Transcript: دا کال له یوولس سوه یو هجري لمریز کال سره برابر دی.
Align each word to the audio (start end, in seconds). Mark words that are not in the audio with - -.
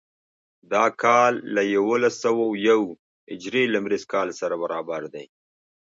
دا 0.73 0.85
کال 1.03 1.33
له 1.55 1.61
یوولس 1.75 2.15
سوه 2.23 2.43
یو 2.69 2.81
هجري 3.31 3.63
لمریز 3.73 4.03
کال 4.13 4.27
سره 4.41 4.55
برابر 4.63 5.01
دی. 5.13 5.25